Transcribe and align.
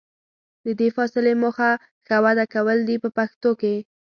د 0.65 0.67
دې 0.79 0.87
فاصلې 0.95 1.33
موخه 1.41 1.69
ښه 2.05 2.17
وده 2.25 2.45
کول 2.53 2.77
دي 2.87 2.95
په 3.03 3.09
پښتو 3.17 3.49
وینا. 3.59 3.81